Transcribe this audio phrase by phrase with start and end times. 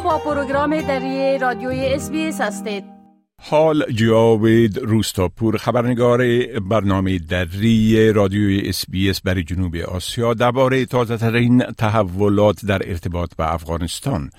[0.00, 2.10] با پروگرام دری رادیوی SBS
[2.40, 2.84] هستید.
[3.40, 5.56] حال جاوید روستاپور.
[5.56, 6.22] خبرنگار
[6.70, 8.72] برنامه دری رادیوی
[9.10, 14.30] SBS برای جنوب آسیا درباره تازه ترین تحولات در ارتباط به افغانستان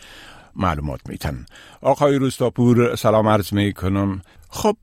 [0.55, 1.45] معلومات میتن.
[1.81, 4.21] آقای روستاپور سلام عرض می کنم
[4.55, 4.77] خب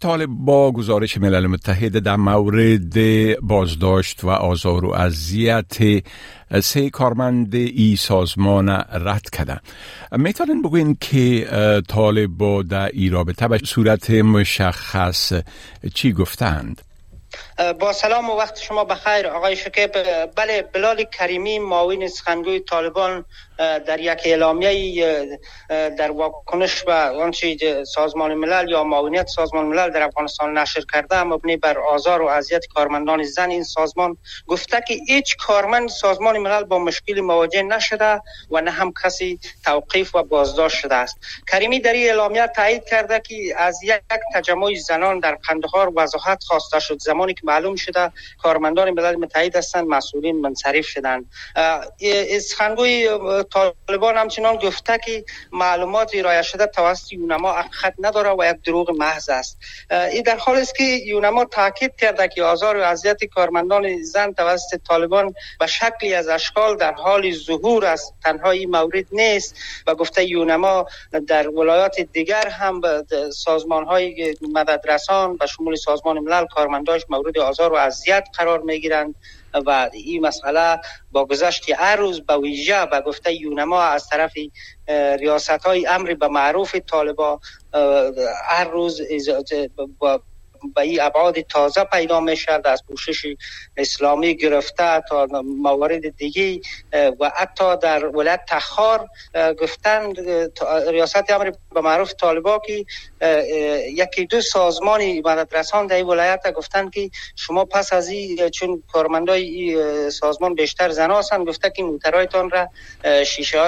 [0.00, 2.94] طالب با گزارش ملل متحد در مورد
[3.40, 5.76] بازداشت و آزار و اذیت
[6.60, 9.60] سه کارمند ای سازمان رد کرده
[10.12, 11.48] می‌تونین بگوین که
[11.88, 15.32] طالب با در ای رابطه به صورت مشخص
[15.94, 16.82] چی گفتند؟
[17.56, 19.26] با سلام و وقت شما بخیر.
[19.26, 19.92] آقای شکیب
[20.36, 23.24] بله بلال کریمی معاون سخنگوی طالبان
[23.58, 25.38] در یک اعلامیه
[25.68, 31.22] در واکنش و آنچه سازمان ملل یا معاونیت سازمان ملل در افغانستان نشر کرده.
[31.22, 36.64] مبنی بر آزار و اذیت کارمندان زن این سازمان گفته که هیچ کارمند سازمان ملل
[36.64, 41.18] با مشکل مواجه نشده و نه هم کسی توقیف و بازداشت شده است.
[41.52, 44.00] کریمی در این اعلامیه تایید کرده که از یک
[44.34, 46.98] تجمع زنان در قندهار وضاحت خواسته شد.
[46.98, 51.24] زمانی که معلوم شده کارمندان ملل متحد هستند مسئولین منصرف شدند.
[52.40, 53.08] سخنگوی
[53.86, 59.28] طالبان همچنان گفته که معلومات ارائه شده توسط یونما حقیقت نداره و یک دروغ محض
[59.28, 59.58] است.
[59.90, 64.80] این در حال است که یونما تاکید کرده که آزار و اذیت کارمندان زن توسط
[64.88, 68.14] طالبان به شکلی از اشکال در حال ظهور است.
[68.24, 70.86] تنها این مورد نیست و گفته یونما
[71.26, 72.80] در ولایات دیگر هم
[73.30, 79.14] سازمان های مددرسان و شمول سازمان ملل کارمنداش مورد آزار و اذیت قرار می گیرند
[79.66, 80.80] و این مسئله
[81.12, 84.32] با گذشت هر روز به ویژه و گفته یونما از طرف
[85.20, 87.40] ریاست های امر به معروف طالبا
[88.48, 89.00] هر روز
[90.74, 93.26] به این ابعاد تازه پیدا می شد از پوشش
[93.76, 96.60] اسلامی گرفته تا موارد دیگه
[97.20, 99.08] و حتی در ولایت تخار
[99.60, 100.12] گفتن
[100.88, 102.84] ریاست امر به معروف طالبا که
[103.92, 109.76] یکی دو سازمانی مددرسان در این ولایت گفتن که شما پس از این چون کارمندای
[110.10, 112.68] سازمان بیشتر زن هستند گفته که موترایتان را
[113.24, 113.60] شیشه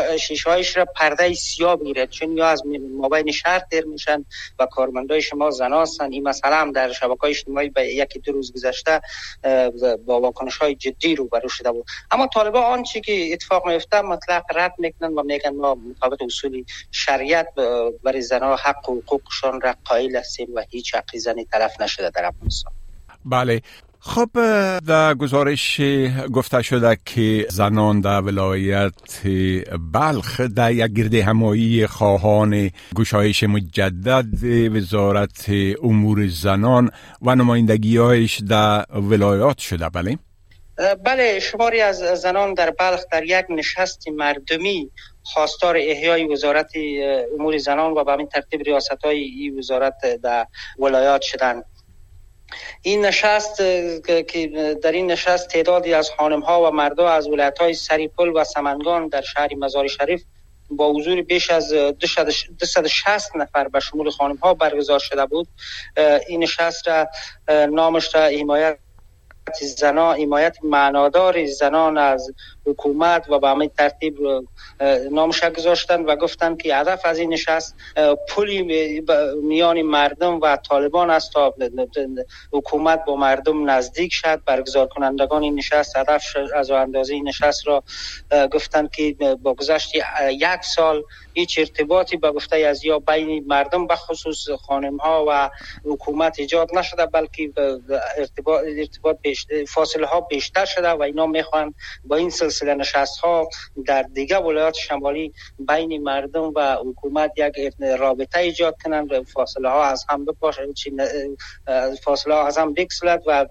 [0.47, 2.63] هایش را پرده سیاه بگیرد چون یا از
[2.97, 4.25] مابین شهر تیر میشن
[4.59, 6.13] و کارمندای شما زن هستند.
[6.13, 9.01] این مسئله هم در شبکه اجتماعی به یکی دو روز گذشته
[10.07, 11.87] با واکنش های جدی رو شده بود.
[12.11, 17.47] اما طالبان آنچه که اتفاق میفته مطلق رد می‌کنن و میگن ما مطابق اصول شریعت
[18.03, 22.25] برای زنها حق و حقوقشان را قائل هستیم و هیچ حقی زنی طرف نشده در
[22.25, 22.73] افغانستان.
[23.25, 23.63] بله.
[24.01, 24.29] خب
[24.89, 25.81] در گزارش
[26.35, 28.93] گفته شده که زنان در ولایت
[29.93, 34.45] بلخ در یک گرده همایی خواهان گشایش مجدد
[34.77, 35.51] وزارت
[35.83, 36.91] امور زنان
[37.23, 40.19] و نمایندگیهایش در ولایات شده بله؟
[41.05, 44.91] بله شماری از زنان در بلخ در یک نشست مردمی
[45.23, 46.73] خواستار احیای وزارت
[47.39, 50.47] امور زنان و به همین ترتیب ریاست های وزارت در
[50.79, 51.65] ولایات شدند
[52.83, 53.57] این نشست
[54.29, 58.45] که در این نشست تعدادی از خانم ها و مردها از ولایت های سریپل و
[58.45, 60.23] سمنگان در شهر مزار شریف
[60.71, 65.49] با حضور بیش از 260 نفر به شمول خانم ها برگزار شده بود.
[66.29, 67.09] این نشست را
[67.67, 68.79] نامش را حمایت
[69.55, 72.31] زنان حمایت معنادار زنان از
[72.67, 74.17] حکومت و به همین ترتیب
[75.13, 77.77] نامش گذاشتن و گفتن که هدف از این نشست
[78.29, 78.63] پلی
[79.43, 81.55] میان مردم و طالبان است تا
[82.53, 84.43] حکومت با مردم نزدیک شد.
[84.47, 87.85] برگزار کنندگان این نشست هدف از اندازه این نشست را
[88.53, 89.93] گفتن که با گذشت
[90.31, 91.03] یک سال
[91.39, 95.51] هیچ ارتباطی به گفته از یا بین مردم به خصوص خانم ها و
[95.85, 97.53] حکومت ایجاد نشده بلکه
[98.17, 99.17] ارتباط, ارتباط
[99.69, 103.49] فاصله ها بیشتر شده و اینا می‌خوان با این سلسله نشست ها
[103.87, 110.07] در دیگه ولایات شمالی بین مردم و حکومت یک رابطه ایجاد کنند فاصله ها از
[110.09, 110.27] هم
[112.03, 113.47] فاصله ها از هم بکسلد و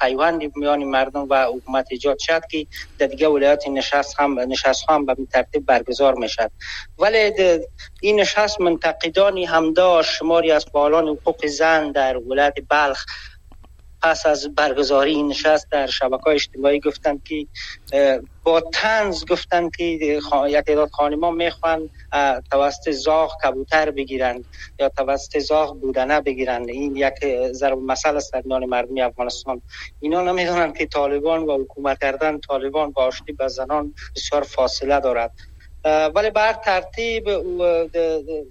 [0.00, 2.66] پیوند میان مردم و حکومت ایجاد شد که
[2.98, 6.50] در دیگه ولایات نشست هم نشست هم به ترتیب برگزار می‌شد.
[6.98, 7.23] ولی
[8.00, 13.04] این نشست منتقدانی هم داشت شماری از فعالان حقوق زن در ولایت بلخ
[14.02, 17.46] پس از برگزاری این نشست در شبکه اجتماعی گفتند که
[18.42, 20.24] با تنز گفتند که یک
[20.66, 21.90] تعداد خانما می‌خوان
[22.50, 24.46] توسط زاغ کبوتر بگیرند
[24.78, 26.68] یا توسط زاغ بودنه بگیرند.
[26.68, 27.14] این یک
[27.52, 29.62] ضرب مسئله است در میان مردمی افغانستان.
[30.00, 35.32] اینا نمی‌دونند که طالبان و حکومت کردن طالبان با آشتی به زنان بسیار فاصله دارد.
[35.84, 37.28] ولی بر ترتیب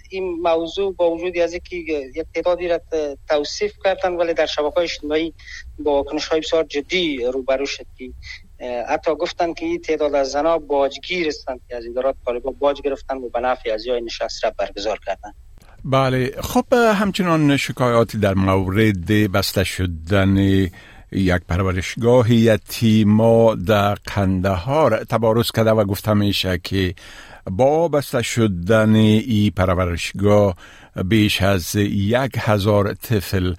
[0.10, 1.76] این موضوع با وجودی از اینکه
[2.16, 2.82] یک تعدادی را
[3.30, 5.34] توصیف کردن ولی در شبکه اجتماعی
[5.80, 8.12] با واکنش های بسیار جدی روبرو شد که
[8.90, 13.18] حتی گفتن که این تعداد از زنها باجگیر هستند که از ادارات طالبان باج گرفتن
[13.18, 15.34] و به نفع از جای نشست را برگزار کردن.
[15.86, 16.32] بله.
[16.42, 20.38] خب همچنان شکایاتی در مورد بسته شدن
[21.16, 26.96] یک پرورشگاه یتیما در قندهار تبارز کرده و گفته میشه که
[27.52, 30.56] با بسته شدن ای پرورشگاه
[31.06, 33.54] بیش از یک هزار طفل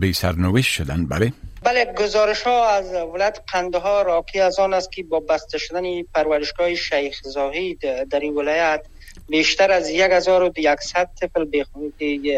[0.00, 5.02] به سرنوشت شدن بله؟ بله گزارش ها از ولایت قندهار راکی از آن است که
[5.02, 8.86] با بسته شدن پرورشگاه شیخ زاهید در این ولایت
[9.28, 11.46] بیشتر از یک هزار و یکصد طفل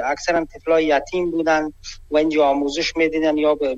[0.05, 1.73] اکثرا طفل یتیم بودند
[2.11, 3.75] و اینجا آموزش می‌دیدن یا به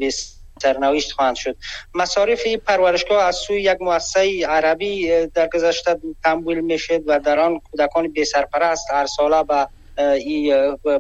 [0.62, 1.56] سرنوشت خواهند شد.
[1.94, 8.09] مصارف پرورشگاه از سوی یک مؤسسه عربی در گذشته تمویل می‌شد و در آن کودکان
[8.09, 9.67] بی سرپرست هر ساله به
[9.99, 10.55] ای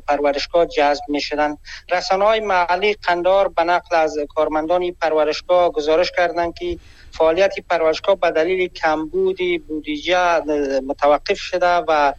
[0.08, 1.56] پرورشگاه جذب می شدن
[1.90, 6.78] رسانه های محلی قندار به نقل از کارمندان پرورشگاه گزارش کردند که
[7.12, 10.40] فعالیت پرورشگاه به دلیل کمبودی بودجه
[10.86, 12.12] متوقف شده و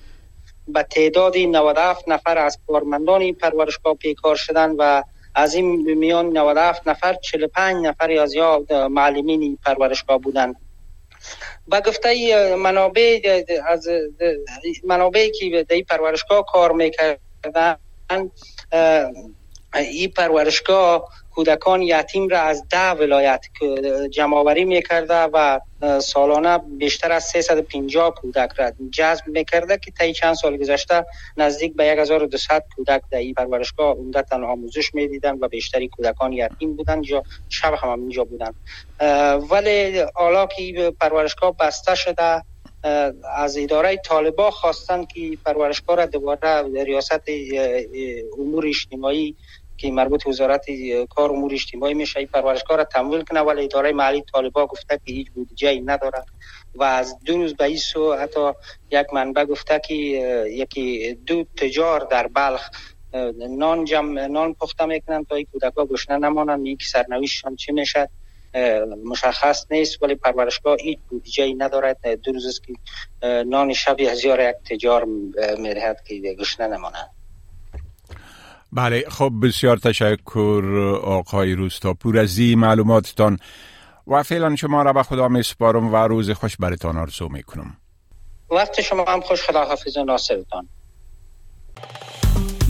[0.67, 5.03] به تعداد 97 نفر از کارمندان پرورشگاه پیکار شدن و
[5.35, 10.55] از این میان 97 نفر 45 نفر از یا معلمین پرورشگاه بودند
[11.67, 13.87] با گفته منابع از
[14.83, 17.77] منابعی که در پرورشگاه کار می‌کردن
[19.75, 23.45] این پرورشگاه کودکان یتیم را از ده ولایت
[24.11, 25.59] جمعآوری می‌کرده و
[26.01, 31.05] سالانه بیشتر از 350 کودک را جذب می‌کرده که طی چند سال گذشته
[31.37, 37.01] نزدیک به 1200 کودک در این پرورشگاه عمدتا آموزش می‌دیدن و بیشتری کودکان یتیم بودن
[37.09, 38.51] یا شب هم اینجا بودن
[39.51, 42.43] ولی حالا که پرورشگاه بسته شده
[43.35, 47.21] از اداره طالبا خواستن که پرورشگاه را دوباره ریاست
[48.39, 49.37] امور اجتماعی
[49.83, 50.65] که مربوط وزارت
[51.09, 52.19] کار امور اجتماعی میشه.
[52.19, 56.23] این پرورشگاه را تمویل کنه ولی اداره مالی طالبا گفته که هیچ بودجه ای نداره.
[56.75, 58.51] و از دو روز به سو حتی
[58.91, 59.93] یک منبع گفته که
[60.51, 62.69] یکی دو تجار در بلخ
[63.49, 68.09] نان جمع نان پخته می‌کنن تا این کودکا گشنه نمانن این که سرنوشتشان چی میشه؟
[69.05, 72.73] مشخص نیست ولی پرورشگاه هیچ بودجه ای ندارد دو روز که
[73.43, 75.05] نان شبی از یک تجار
[75.57, 77.22] می‌دهد که گشنه نمانند.
[78.75, 80.63] بله خب بسیار تشکر
[81.03, 83.39] آقای روستاپور از این معلوماتتان
[84.07, 87.77] و فعلا شما را به خدا میسپارم و روز خوش برتان آرزو می‌کنم.
[88.51, 90.67] وقت شما هم خوش خدا حافظ ناصرتان.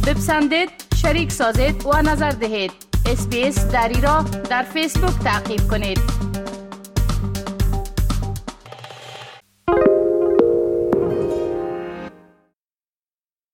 [0.07, 0.69] بپسندید
[1.01, 2.71] شریک سازید و نظر دهید.
[3.05, 6.32] اسپیس دری را در فیسبوک تعقیب کنید.